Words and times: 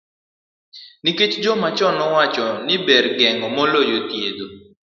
Nikech 1.03 1.33
joma 1.43 1.67
chon 1.77 1.93
nowacho 1.99 2.45
ni 2.65 2.75
ber 2.85 3.05
geng'o 3.19 3.47
moloyo 3.55 3.97
thiedho. 4.09 4.45